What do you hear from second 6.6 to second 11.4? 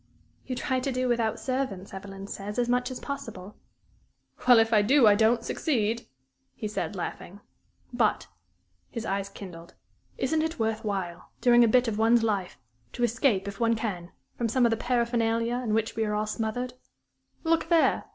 said, laughing. "But" his eyes kindled "isn't it worth while,